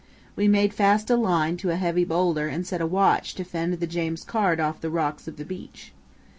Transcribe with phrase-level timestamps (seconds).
[0.35, 3.73] We made fast a line to a heavy boulder and set a watch to fend
[3.73, 5.93] the James Caird off the rocks of the beach.